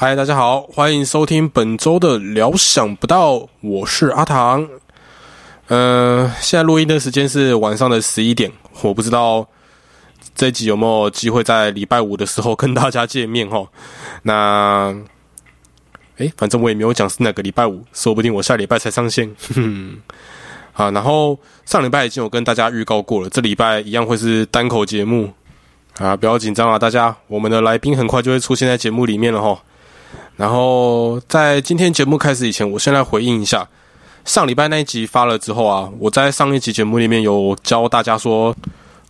[0.00, 4.64] 嗨，大家好，欢迎收听本周的聊想不到，我是阿唐。
[5.66, 8.48] 呃，现在录音的时间是晚上的十一点，
[8.82, 9.44] 我不知道
[10.36, 13.66] 这集有没有机会在礼拜五的时候跟大家见面哈。
[14.22, 14.96] 那，
[16.18, 19.28] 哎，反正我也没有讲是哪个礼拜五，说不定我下礼拜才上线。
[20.74, 21.36] 啊，然后
[21.66, 25.28] 上礼拜已经有跟大家预告过了，这礼拜一样会是单口节目
[25.98, 29.60] 啊，不要紧张啊，大家，我们的来宾很快就会出现在节目里面了哈。
[30.38, 33.68] 然后在今天节目开始以前，我先来回应一下
[34.24, 38.54] 上礼拜那一集发了之后啊，我在上一集节目里面有教大家说，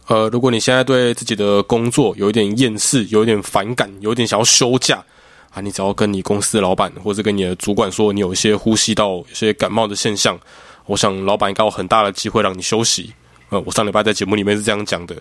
[0.07, 5.05] 呃，如果你现在对自己的工作有一点厌世、有一点反感、有点想要休假
[5.51, 10.39] 啊，你只要跟你公司的老板或者跟你的主管说，你有一些呼吸道、有些感冒的现象，
[10.87, 13.13] 我想老板应该有很大的机会让你休息。
[13.51, 15.17] 呃，我上礼拜在节目里面是这样讲的，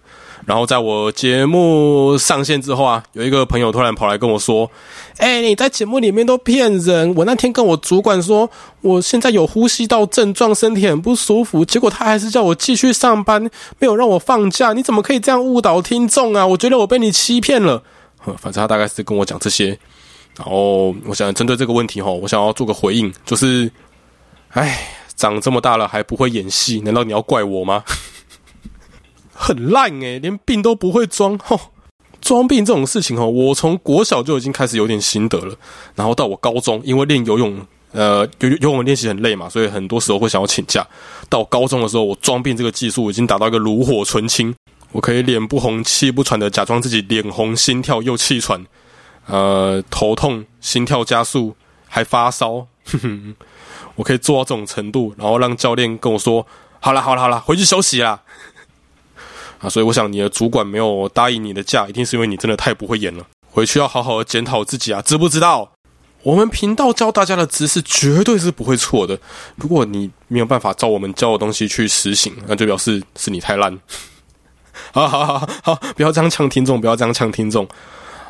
[0.45, 4.69] 然后在我节目上线之后啊，有一个朋友突然跑来跟我说
[5.15, 7.15] ：“哎，你在节目里面都骗人！
[7.15, 8.49] 我那天跟我主管说，
[8.81, 13.41] 我现在有呼吸道症状，身体很不舒服，结果他还是叫我继续上班，
[13.79, 14.73] 没有让我放假。
[14.73, 16.45] 你怎么可以这样误导听众啊？
[16.45, 17.81] 我觉得我被你欺骗了。”
[18.37, 19.67] 反正他大概是跟我讲这些，
[20.37, 23.71] 然后我想针对这个问题哈，我想要做个回应，就是，
[24.49, 27.81] 哎，长这么大了还不会演戏，难道你要怪我吗？
[29.39, 31.59] 很烂诶，连病都不会装吼！
[32.19, 35.55] 装病这种事情吼，我从国小就已经开始有点心得了。
[35.95, 40.85] 然后到我高中，因为练游泳，呃，游游泳练习很累嘛，所以很多时候会想要请假。
[41.29, 44.53] 到高中的时候，我装病这个技术已经达到一个炉火纯青，
[44.91, 48.65] 我可以脸不红气不喘的假装自己脸红心跳又气喘，
[49.27, 51.55] 呃，头痛心跳加速
[51.87, 52.65] 还发烧，
[53.95, 56.45] 我可以做到这种程度，然后让教练跟我说
[56.81, 58.21] ：“好了好了好了，回去休息啦。”
[59.59, 63.23] 啊，所以我想你的主管没有答应你的假，一定是因为你真的太不会演了。
[63.49, 65.71] 回去要好好检讨自己啊，知不知道？
[66.23, 69.17] 我们频道教大家的知识绝对是不会错的。
[69.55, 73.79] 如果你没有办法照我们教的东西去实行，那就表示是你太烂。
[74.91, 77.67] 好好好好，不要这样呛听众，不要这样呛听众。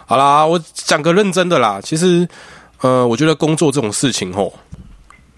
[0.05, 1.81] 好啦，我讲个认真的啦。
[1.81, 2.27] 其实，
[2.81, 4.53] 呃，我觉得工作这种事情吼，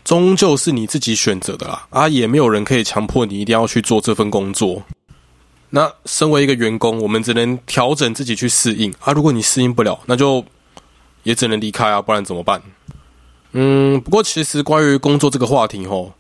[0.03, 1.87] 终究是你自己选择的啦。
[1.89, 4.81] 啊，也没有人可以强迫你一定要去做这份工作。
[5.69, 9.13] 那身为一个员工，我们只能调整自己去适应啊。
[9.13, 10.43] 如果你适应不了，那就
[11.23, 12.61] 也只能离开啊，不然怎么办？
[13.51, 16.11] 嗯，不过其实关于工作这个话题吼，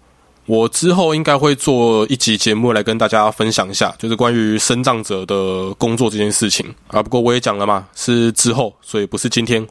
[0.45, 7.01] 我之后应该会做一集节目来跟大家分享一下，就是关于生长者的工作这件事情啊。
[7.01, 9.65] 不过我也讲了嘛，是之后，所以不是今天。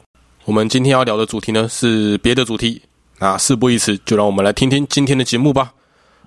[0.45, 2.81] 我们今天要聊的主题呢是别的主题。
[3.19, 5.73] 那事不宜迟，就让我们来听听今天的节目吧。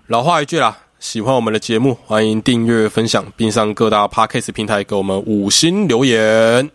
[0.06, 0.78] 老话一句啦。
[1.02, 6.70] 喜欢我们的节目，欢迎订阅、分享，并上各大 podcast 平台给我们五星留言。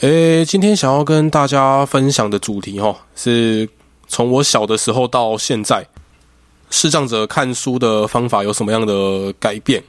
[0.00, 3.66] 诶，今天想要跟大家分享的主题哈，是
[4.06, 5.86] 从我小的时候到现在，
[6.68, 9.82] 视障者看书的方法有什么样的改变？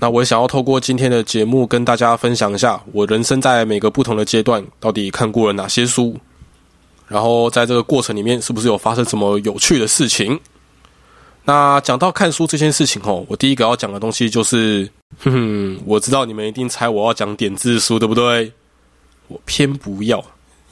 [0.00, 6.18] 那我也想要透过今天的节目跟大家分享一下，我人生在每个不同的阶段到底看过了哪些书。
[7.08, 10.38] 然后在这个过程里面，是不是有发生什么有趣的事情？
[11.44, 14.90] 那讲到看书这件事情哦，我第一个要讲的东西就是，
[15.20, 18.52] 哼哼，我知道你们一定猜我要讲点字书，对不对？
[19.28, 20.24] 我偏不要。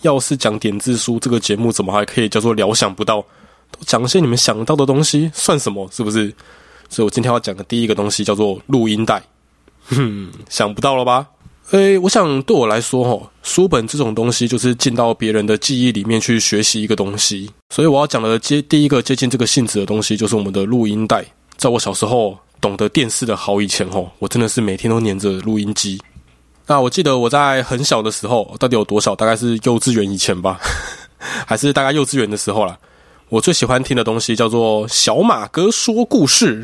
[0.03, 3.25] 要是讲点字书，这个节目怎么还可以叫做聊想不到？
[3.71, 5.89] 都讲些你们想到的东西，算什么？
[5.93, 6.35] 是不是？
[6.91, 9.23] 所以我今天要讲的第一个东西叫做录音带。
[9.87, 11.27] 哼，想不到了吧？
[11.75, 17.51] 诶，我想对我来说，吼，书本这种东西就是进到别人的记忆里面去学习一个东西。
[17.71, 21.25] 所以我要讲的接第一个接近这个性质的东西，就是我们的录音带。
[21.57, 26.01] 在我小时候懂得电视的好以前，吼，我真的是每天都黏着录音机。
[26.65, 29.17] 那我记得我在很小的时候，到底有多小？
[29.17, 30.61] 大概是幼稚园以前吧，
[31.45, 32.79] 还是大概幼稚园的时候啦。
[33.31, 36.63] 我最喜欢听的东西叫做《小马哥说故事》。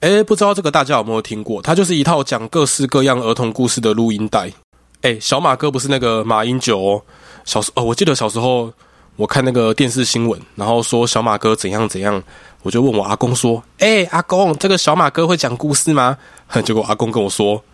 [0.00, 1.62] 哎，不知道这个大家有没有听过？
[1.62, 4.52] 它就是一套讲各式各样儿童故事的录音带。
[5.00, 7.02] 哎，小马哥不是那个马英九哦。
[7.44, 8.70] 小时哦，我记得小时候
[9.16, 12.22] 我看那个电视新闻，然后说小马哥怎样怎样，
[12.62, 16.18] 我就问我阿公说：“哎，阿公，这个小马哥会讲故事吗？”
[16.62, 17.64] 结果阿公跟我说：“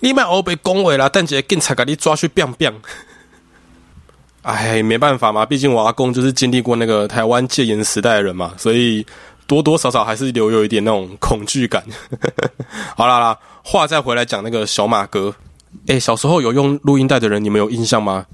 [0.00, 2.74] 你买欧被恭维了，但姐警察给你抓去棒棒。”
[4.42, 9.06] 哎，没办法嘛，毕竟我阿公就是经历过那个台湾戒严时代的人嘛，所以。
[9.50, 11.82] 多多少少还是留有一点那种恐惧感。
[12.96, 15.34] 好啦啦，话再回来讲那个小马哥。
[15.88, 18.24] 哎，小时候有用录音带的人，你们有印象吗？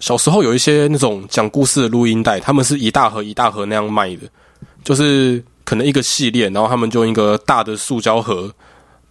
[0.00, 4.22] 小时候有一些那种讲故事的录音带，他们是一大盒一大盒那样卖的，
[4.82, 8.52] 就是可能一个系列，然后他们就用一个大的塑胶盒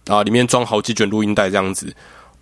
[0.08, 1.90] 啊，里面装好几卷录音带这样子。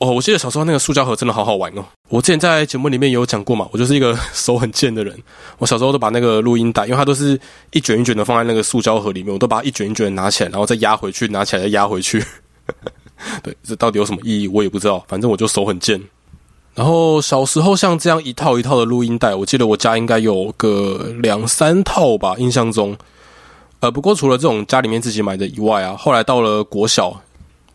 [0.02, 1.84] 哦，我记得小时候那个塑胶盒真的好好玩哦。
[2.08, 5.16] 我之前在节目里面有讲过嘛，我就是一个 手很贱的人。
[5.58, 7.38] 我小时候都把那个录音带，因为它都是
[7.70, 12.20] 一卷一卷的放在那个塑胶盒里面，我都把它一卷一卷拿起来，然后再压回去，拿起来再压回去。
[13.44, 14.49] 对，这到底有什么意义？
[14.49, 15.04] 我也不知道。
[15.06, 16.02] 反正我就手很贱。
[16.75, 22.96] 然后小时候像这样一套一套的录音带，我记得我家应该有个两三套吧，印象中。
[23.78, 27.20] 呃，不过除了这种家里面自己买的以外啊，后来到了国小，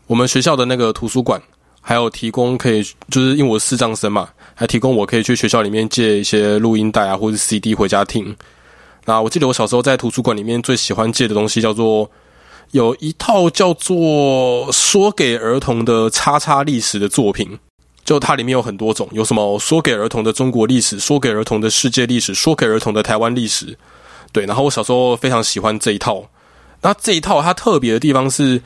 [0.06, 1.40] 我们学校的那个图书馆。
[1.88, 8.36] 还有提供可以，就是因为我是视障生嘛，还提供我可以去学校里面借一些录音带啊，或者 CD 回家听。
[9.06, 12.10] 那我记得我小时候在图书馆里面最喜欢借的东西叫做
[12.72, 17.58] 有一套叫做说给儿童的叉叉历史的作品，
[18.04, 23.74] 就它里面有很多种，有什么说给儿童的中国历史，说给儿童的世界历史，说给儿童的台湾历史。
[24.30, 26.22] 对，然后我小时候非常喜欢这一套。
[26.82, 28.60] 那这一套它特别的地方是，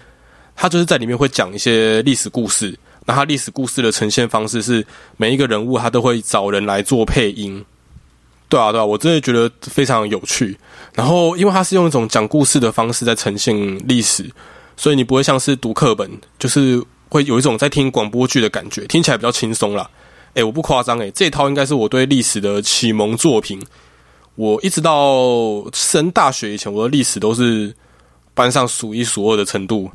[0.56, 2.76] 它就是在里面会讲一些历史故事。
[3.04, 7.64] 那它历史故事的呈现方式是每一个人物他都会找人来做配音，
[8.48, 10.56] 对啊对啊，我真的觉得非常有趣。
[10.94, 13.56] 然后因为它是用一种讲故事的方式在呈现
[13.88, 14.30] 历史，
[14.76, 16.08] 所以你不会像是读课本，
[16.38, 19.90] 就是会有一种在听广播剧的感觉，听起来比较轻松啦。
[20.34, 23.60] 诶，我不夸张诶，这套应该是我对历史的启蒙作品。
[24.36, 27.74] 我一直到升大学以前，我的历史都是
[28.32, 29.90] 班上数一数二的程度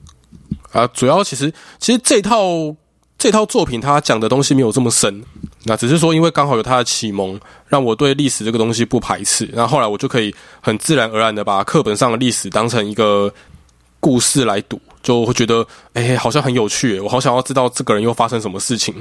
[0.73, 0.85] 啊。
[0.87, 2.75] 主要其实其实这套。
[3.17, 5.23] 这套作品它讲的东西没有这么深，
[5.63, 9.49] 那只是说因为刚好有它的启蒙，让我对历史这个东西不排斥。
[9.53, 13.33] 那后来我就可以很自然而然的把课本上的历史当成一个
[13.99, 16.99] 故事来读，就会觉得哎，好像很有趣。
[16.99, 18.93] 我好想要知道这个人又发生什么事情。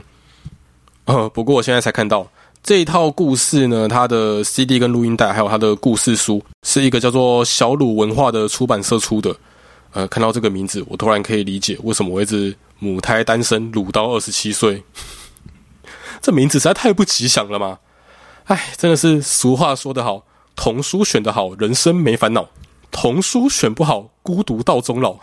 [1.04, 2.26] 呃，不过我现在才看到
[2.62, 9.36] 这一套故事呢，它的 CD 跟录音带还有它的故事书，是一个叫做小鲁文化的出版社出的。
[9.92, 12.56] 呃，看到这个名字，我突然可以理解为什么我一直。
[12.78, 14.84] 母胎单身，鲁到二十七岁，
[16.20, 17.78] 这名字实在太不吉祥了嘛！
[18.44, 20.24] 哎，真的是俗话说得好，
[20.54, 22.44] 童书选得好，人生没烦恼；
[22.90, 25.18] 童书选不好，孤独到终老。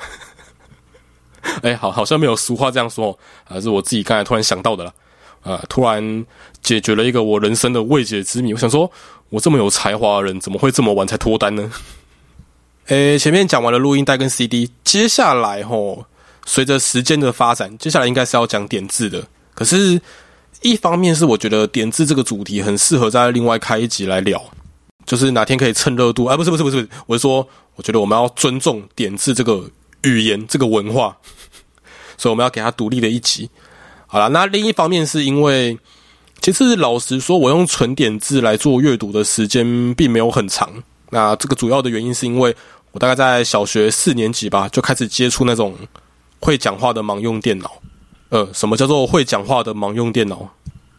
[1.61, 3.17] 哎，好，好像没有俗话这样说，
[3.47, 4.93] 啊，是我自己刚才突然想到的了。
[5.43, 6.25] 啊，突然
[6.61, 8.53] 解决了一个我人生的未解之谜。
[8.53, 8.89] 我想说，
[9.29, 11.71] 我这么有才华的人，怎么会这么晚才脱单呢？
[12.87, 16.05] 诶， 前面讲完了录音带跟 CD，接下来吼。
[16.45, 19.25] 随着时间的发展，接下来应该是要讲点字的。
[19.55, 20.01] 可是，
[20.61, 24.41] 一方面是我觉得点字这个主题很适合在另外开一集来聊，
[25.05, 26.25] 就是哪天可以蹭热度。
[26.25, 29.69] 哎，不是不是不是，我是说，我觉得我们要尊重点字这个
[30.03, 31.17] 语言这个文化，
[32.17, 33.49] 所以我们要给它独立的一集。
[34.07, 35.77] 好了，那另一方面是因为，
[36.41, 40.71] 其实老实说，我用纯点字来做阅读的时间并没有很长。
[41.11, 42.55] 那这个主要的原因是因为
[42.91, 45.75] 我大概在小学四年级吧就开始接触那种。
[46.43, 47.71] 会讲话的盲用电脑，
[48.27, 50.45] 呃，什么叫做会讲话的盲用电脑？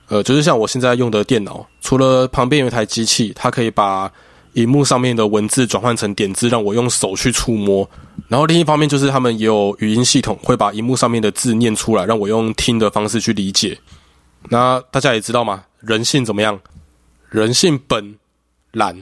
[0.08, 4.10] 呃，就是像我现在用的电脑，除了旁边有一台机器，它可以把
[4.54, 7.88] 荧幕上面的文字转换成点字，让我用手去触摸。
[8.28, 13.78] 然后另一方面就是他们也有语音系统，会把荧幕上面的字念出来，让我用听的方式去理解。
[14.48, 16.58] 那大家也知道嘛，人性怎么样？
[17.28, 18.14] 人性本
[18.72, 18.96] 懒。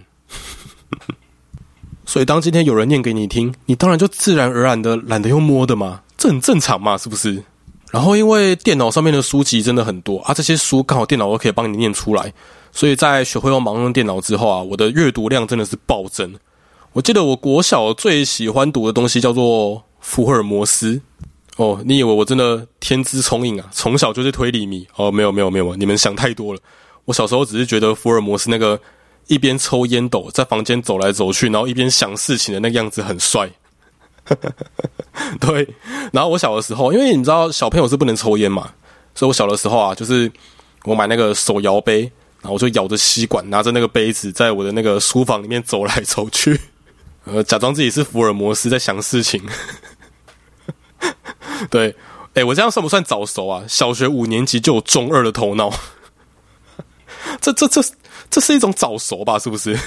[2.12, 6.02] 所以当今天有人念给你听，你当然就自然而然的懒得用摸的嘛。
[6.19, 7.42] 这很正常嘛，是不是？
[7.90, 12.31] 然后因为电脑上面的书籍真的很多啊，这些书刚好电脑都可以帮你念出来，
[12.71, 16.35] 所以在学会用盲用电脑之后啊，我的阅读量真的是暴增。
[16.92, 21.00] 我记得我国小最喜欢读的东西叫做福尔摩斯。
[21.57, 23.66] 哦，你以为我真的天资聪颖啊？
[23.73, 24.87] 从小就是推理迷？
[24.97, 26.61] 哦，没有没有没有，你们想太多了。
[27.07, 28.78] 我小时候只是觉得福尔摩斯那个
[29.26, 33.50] 一边抽烟斗在房间走来走去，然后一边想事情的那个样子很帅。
[35.40, 35.68] 对，
[36.12, 38.72] 然后我小的时候，因为你知道小朋友是不能抽烟嘛，
[39.14, 40.30] 所以我小的时候啊，就是
[40.84, 42.02] 我买那个手摇杯，
[42.40, 46.60] 然后我就咬着吸管，拿着那个杯子，在我的那个书房里面走来走去，
[47.24, 49.42] 呃，假装自己是福尔摩斯在想事情。
[51.68, 51.94] 对，
[52.34, 53.64] 哎，我这样算不算早熟啊？
[53.68, 55.72] 小学五年级就有中二的头脑，
[57.40, 57.82] 这这这
[58.32, 59.38] 这是一种早熟吧？
[59.38, 59.78] 是不是？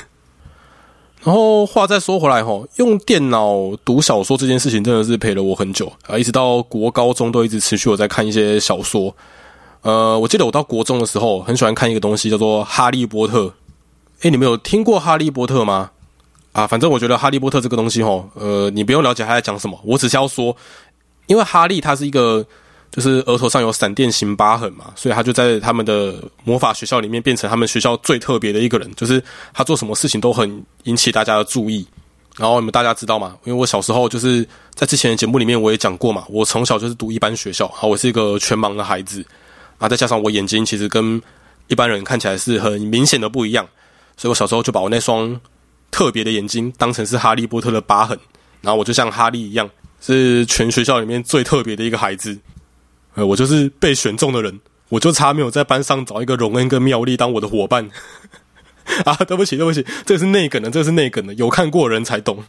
[1.23, 9.13] 然后话再说回来哈，用电脑读小说这件事情真的是陪了我很久啊，一直到国高中都一直持续我在看一些小说。
[9.81, 13.45] 呃，我记得我到国中的时候很喜欢看一个东西叫做《哈利波特》。
[14.21, 15.89] 哎，你们有听过《哈利波特》吗？
[16.51, 20.55] 啊，反正我觉得《哈利波特》这个东西哈，呃，你不用了解他在讲什么，我只是要说，
[21.25, 22.45] 因为哈利他是一个。
[22.95, 28.89] 就是额头上有闪电形疤痕嘛，所以他就在他们的魔法学校里面变成他们学校最特别的一个人。
[28.95, 29.21] 就是
[29.53, 31.85] 他做什么事情都很引起大家的注意。
[32.37, 33.35] 然后你们大家知道吗？
[33.43, 39.25] 因为我小时候就是在之前的节目里面我也讲过嘛，我从小就是读一般学校，好，我是一个全盲的孩子。
[39.77, 41.21] 啊，再加上我眼睛其实跟
[41.67, 43.67] 一般人看起来是很明显的不一样，
[44.15, 45.37] 所以我小时候就把我那双
[45.91, 48.17] 特别的眼睛当成是哈利波特的疤痕，
[48.61, 52.37] 然后我就像哈利一样，是全学校里面最特别的一个孩子。
[53.15, 57.89] 呃，我就是被选中的人，我就差没有在班上找一个荣恩跟妙丽当我的伙伴。
[59.03, 62.43] 啊， 对不起，对不起，这是内梗的，这是内梗的，有看过人才懂。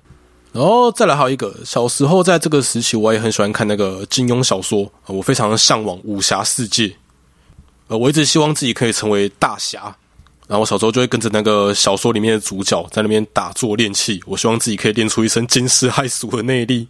[0.52, 6.94] 然后再来还有一个，小时候在这个时期，我也很喜欢看那个金庸小说，我非常的向往武侠世界。
[7.88, 9.94] 呃，我一直希望自己可以成为大侠。
[10.48, 16.86] 然后我小时候就会跟着那个小说里面的主角在那边打坐练气，我希望自己可以练出一身惊世骇俗的内力。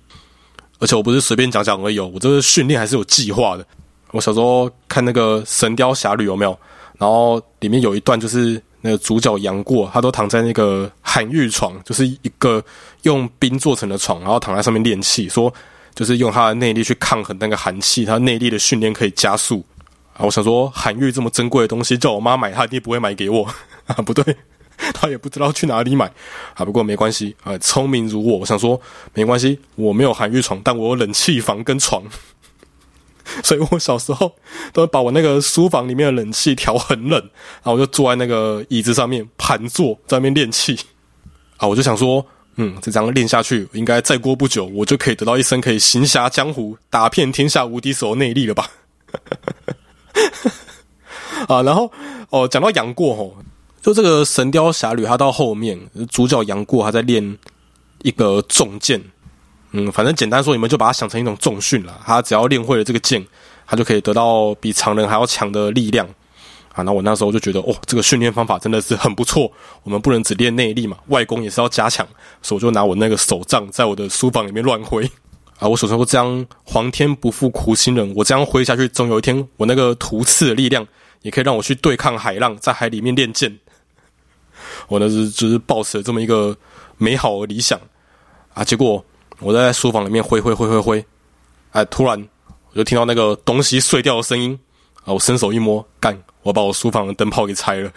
[0.78, 3.66] 而且我不是随便讲讲而已，我这个训练还是有计划的。
[4.12, 6.59] 我小时候看那个《神雕侠侣》有没有？
[6.99, 12.62] 然后里面有一段就是那个主角杨过，他都躺在那个寒玉床，就是一个
[13.02, 15.52] 用冰做成的床，然后躺在上面练气，说
[15.95, 19.64] 就是用他的内力去抗衡那个寒气，他内力的训练可以加速。
[20.14, 23.47] 啊，我想说寒玉这么珍贵的东西，叫我妈买，她一定不会买给我
[23.87, 24.25] 啊，不对，
[24.95, 26.11] 他也不知道去哪里买
[26.54, 26.64] 啊。
[26.64, 28.80] 不过没关系啊，聪明如我，我想说
[29.14, 32.02] 没关系，我没有寒玉床，但我有冷气房跟床。
[33.42, 34.33] 所以我小时候
[34.73, 40.78] 都把我那个书房里面的冷气调很冷，然后我就坐在那个椅子上面盘坐在那边练气
[41.56, 48.71] 啊，我就想说，嗯，这张练下去，应该再过不久，我就可以得到一身可以行侠江湖、打遍天下无敌手的内力了吧？
[51.49, 51.90] 啊，然后
[52.30, 53.37] 哦，讲到杨过吼，
[53.80, 55.78] 就这个《神雕侠侣》，他到后面
[56.11, 57.38] 主角杨过他在练
[58.02, 59.00] 一个重剑。
[59.73, 62.00] 嗯，反正简单说，你们就把它想成一种重训了。
[62.04, 63.25] 他只要练会了这个剑，
[63.66, 66.09] 他就可以得到比常人还要强的力量
[66.73, 66.83] 啊。
[66.83, 69.50] 那我那时候就觉得，哦，这个训练方法真的是很不错。
[69.83, 72.06] 我们不能只练内力嘛，外功也是要加强。
[72.40, 75.04] 所以我就拿我那个手杖在我的书房里面乱挥
[75.59, 75.68] 啊。
[75.68, 80.87] 我手上说这样，皇天不负苦心人，我这样挥下去，总有一天我那个图刺的力量
[81.23, 83.59] 也可以让我去对抗海浪，在海里面练剑。
[84.88, 86.56] 我那是就是抱持了这么一个
[86.97, 87.80] 美好的理想
[88.54, 89.04] 啊，结果。
[89.40, 91.06] 我在书房里面挥挥挥挥挥，
[91.73, 92.18] 哎，突然
[92.71, 94.59] 我就听到那个东西碎掉的声音
[95.04, 95.12] 啊！
[95.12, 96.18] 我伸手一摸，干！
[96.40, 97.92] 我把我书房的灯泡给拆了，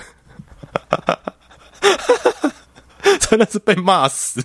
[3.22, 4.44] 真的是被骂死！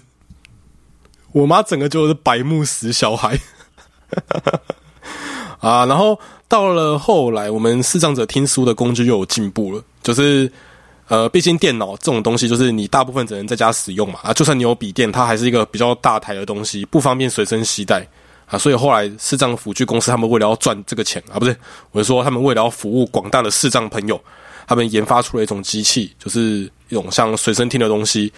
[1.33, 3.37] 我妈整个就是白目死小孩
[5.59, 5.85] 啊！
[5.87, 10.49] 然后到了后来，我们视障者听书的工具又有进步了，就是。
[11.09, 14.19] 呃，毕竟电脑这种东西，就是你大部分只能在家使用嘛。
[14.23, 18.07] 啊，就算你有笔电，它还是一个比较大台的东西，不方便随身携带
[18.47, 18.59] 啊。
[18.59, 21.55] 所以后来视障辅具公司他们为了要赚这个钱啊，不是，
[21.93, 24.19] 我是说他们为了要服务广大的视障朋友，
[24.67, 28.33] 他们研发出了一种机器，就是一种像随身听的东西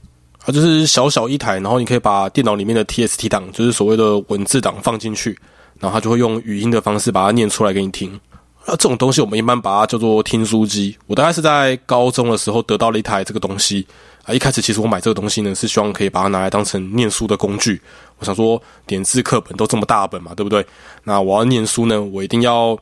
[0.44, 5.38] 啊，就是小小一台，然后你可以把电脑里面的 TST 档，就是所谓的文字档放进去，
[5.78, 8.18] 然后它就会用语音的方式把它念出来给你听。
[8.66, 10.96] 啊，这种东西我们一般把它叫做听书机。
[11.06, 13.86] 我大概是在高中的时候得到了一台这个东西
[14.24, 14.34] 啊。
[14.34, 17.80] 一开始其实我买这个东西呢，是希望可以把它拿来当成念书的工具。
[18.18, 20.66] 我想说，点字课本都这么大本嘛，对不对？
[21.04, 22.76] 那我要念书呢，我一定要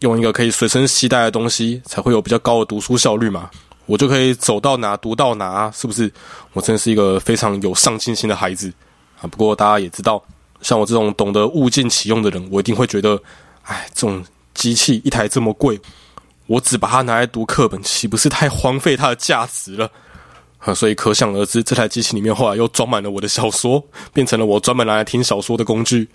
[0.00, 3.48] 用一个可以随身携带的东西，才会有比较高的读书效率嘛。
[3.86, 6.10] 我就可以走到哪读到哪，是不是？
[6.54, 8.72] 我真的是一个非常有上进心的孩子
[9.20, 9.28] 啊。
[9.28, 10.20] 不过大家也知道，
[10.60, 13.16] 像我这种懂得物尽其用的人，我一定会觉得，
[13.62, 14.24] 哎，这种。
[14.54, 15.78] 机器一台这么贵，
[16.46, 19.90] 我只把它拿来读课本，岂不是太荒废它的价值了？
[20.74, 23.84] 所以可想而知，这台机器里面后来又装满了我的小说，
[24.14, 26.08] 变成了我专门拿来听小说的工具。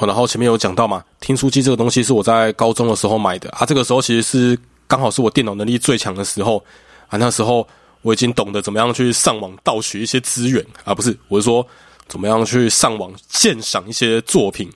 [0.00, 6.62] 然后前面有讲到嘛，听书机这个东西是我在高中的时候买的啊，这个时候其实是刚好是我电脑能力最强的时候
[7.08, 7.66] 啊，那时候
[8.02, 11.66] 我已经懂得怎么样去上网盗取一些资源啊，不是，我是说
[12.06, 14.70] 怎么样去上网鉴赏一些作品，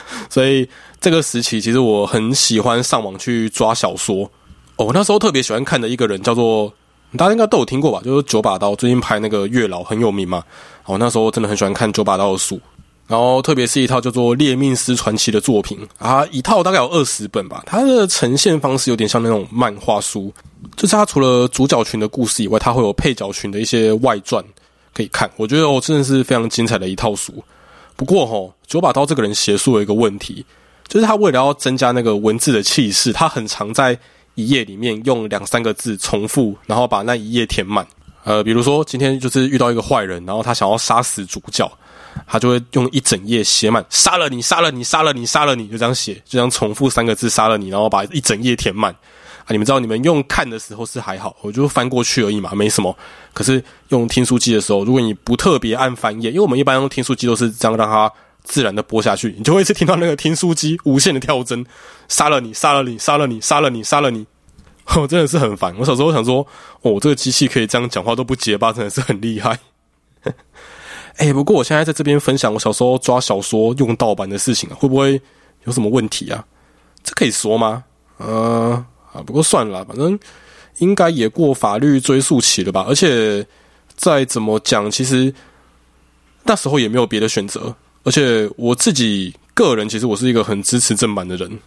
[0.30, 0.68] 所以。
[1.02, 4.30] 这个时期，其实我很喜欢上网去抓小说。
[4.76, 6.72] 哦，那时候特别喜欢看的一个人叫做，
[7.16, 8.00] 大家应该都有听过吧？
[8.04, 10.44] 就是九把刀，最近拍那个月老很有名嘛。
[10.84, 12.60] 哦，那时候真的很喜欢看九把刀的书，
[13.08, 17.64] 然后特别是一套叫做《猎命师传奇》的作品啊，一套大概有二十本吧。
[17.66, 20.32] 它的呈现方式有点像那种漫画书，
[20.76, 24.40] 就是它除了主角群的故事以外，它会有配角群的一些外传
[24.94, 25.28] 可以看。
[25.36, 27.42] 我觉得哦，真的是非常精彩的一套书。
[28.02, 30.44] 不过哈，九把刀这个人邪术有一个问题。
[30.88, 33.96] 就是他为了要增加那个文字的气势，他很常在
[34.34, 37.86] 一页里面用两三个字重复，然后把那一页填满。
[38.24, 41.70] 呃，比如说今天就是遇到一个坏人，然后他想要杀死主角，
[42.26, 48.92] 他就会用一整页写满“杀了你，杀了你，杀了你，杀了你”，就这样写，就这样重复三个字“杀了你”，然后把一整页填满。
[49.44, 52.96] 啊，你们知道，你们用看的时候是还好，我就翻过去而已嘛，没什么。
[53.32, 58.12] 可是用听书机的时候，如果你不特别按翻页，因为我们一般用听书机都是这样让它。
[58.44, 61.64] 自然的播下去，你就会一直听到那个听书机无限的跳针，
[62.08, 64.26] 杀了你，杀了你，杀了你，杀了你，杀了你，
[64.96, 65.72] 哦，真的是很烦。
[65.78, 66.44] 我小时候想说，
[66.80, 69.56] 哦，这个机器可以这样讲话都不结巴，真的是很厉害。
[71.18, 75.22] 哎，不过我现在在这边分享我小时候抓小说用盗版的事情啊，会不会
[75.62, 76.44] 有什么问题啊？
[77.04, 77.84] 这可以说吗？
[78.18, 80.18] 嗯，啊，不过算了，反正
[80.78, 82.84] 应该也过法律追诉期了吧。
[82.88, 83.46] 而且
[83.96, 85.32] 再怎么讲，其实
[86.44, 87.74] 那时候也没有别的选择。
[88.04, 91.58] 而且我自己个人，其实我是一个很支持正版的人。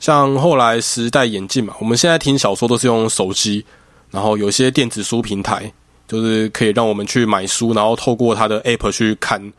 [0.00, 3.64] 像后来时代演进嘛，我们现在听小说都是用手机，
[4.10, 5.72] 然后有些电子书平台。
[6.06, 9.52] 就是可以让我们去买书，然后透过它的 App 去看。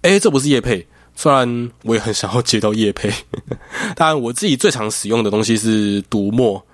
[0.00, 3.10] 哎，这不是叶配，虽然我也很想要接到叶配，
[3.96, 6.64] 但我自己最常使用的东西是读墨。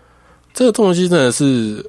[0.53, 1.83] 这个东西真的是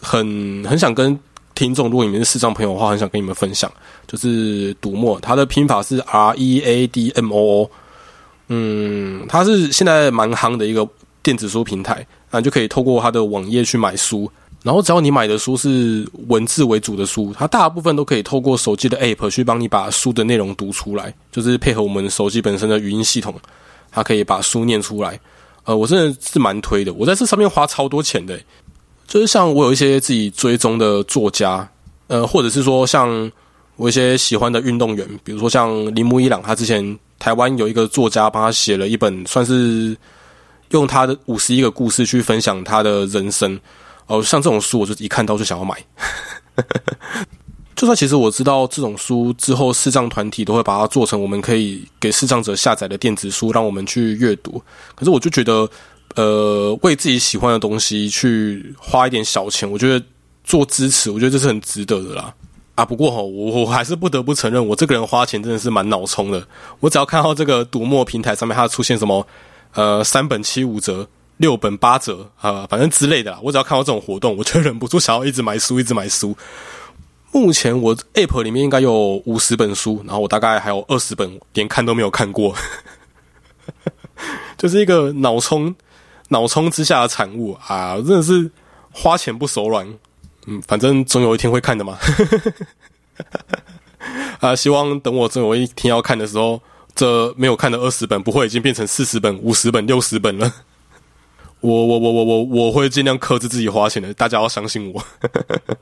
[0.00, 1.18] 很很想跟
[1.54, 3.70] 听众，如果你们是视障朋友的话，很想跟你们分享。
[4.06, 7.70] 就是读墨，它的拼法是 R E A D M O O。
[8.48, 10.88] 嗯，它是现在蛮夯的一个
[11.22, 14.30] 电子书平台，啊，就可以透过它的网页去买书。
[14.66, 23.32] 然后只要你买的书是文字为主的书，它大部分都可以透过手机的 App 去帮你把书的内容读出来，就是配合我们手机本身的语音系统，
[23.92, 25.20] 它可以把书念出来。
[25.62, 28.36] 呃，我真的是蛮推的，我在这上面花超多钱的。
[29.06, 31.68] 就是像我有一些自己追踪的作家，
[32.08, 33.30] 呃，或者是说像
[33.76, 39.96] 我一些喜欢的运动员，比如说像铃木一朗，他之前台湾有一个作家帮他写了一本，算是
[40.70, 43.56] 用他的五十一个故事去分享他的人生。
[44.06, 45.76] 哦，像这种书，我就一看到就想要买。
[47.74, 54.62] 就算其实我知道这种书之后，视障团体都会把它做成我们可以给视障者下载的电子书，让我们去阅读。
[54.94, 55.68] 可是我就觉得，
[56.14, 60.02] 呃，为自己喜欢的东西去花一点小钱，我觉得
[60.42, 62.32] 做支持，我觉得这是很值得的啦。
[62.76, 66.46] 啊，不过哈，我我还是不得不承认，我这个人花钱真的是蛮脑充的。
[66.80, 69.26] 我只要看到这个读墨平台上面它出现什么，
[69.74, 71.06] 呃，三本七五折。
[71.38, 73.38] 六本八折啊，反正之类的啦。
[73.42, 76.36] 我只要看到这种活动，我就忍不住想要一直买书，一直买书。
[77.32, 82.54] 目前我 App 里面应该有五十本书，然后我大概还有二十本连看都没有看过，
[84.56, 85.74] 就是一个脑充
[86.28, 87.96] 脑充之下的产物啊！
[87.96, 88.50] 真的是
[88.90, 89.86] 花钱不手软。
[90.46, 91.98] 嗯，反正总有一天会看的嘛。
[94.40, 96.62] 啊，希望等我总有一天要看的时候，
[96.94, 100.50] 这没有看的二十本不会已经变成四十本、五十本、六十本了。
[101.60, 105.02] 我我我我我我会尽量克制自己花钱的，大家要相信我。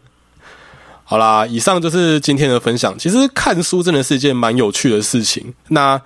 [1.06, 2.98] 好啦，以上就是今天的分享。
[2.98, 5.52] 其实看书真的是一件蛮有趣的事情。
[5.68, 6.00] 那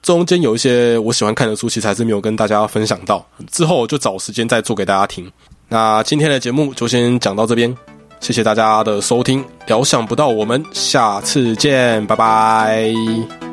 [0.00, 3.26] 中间有一些我喜欢看的书，其实还是没有跟大家分享到。
[3.50, 5.28] 之后就找时间再做给大家听。
[5.68, 7.74] 那今天的节目就先讲到这边，
[8.20, 9.44] 谢谢大家的收听。
[9.66, 13.43] 料想不到，我们下次见，拜拜。